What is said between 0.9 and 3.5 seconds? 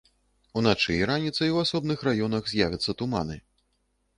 і раніцай у асобных раёнах з'явяцца туманы.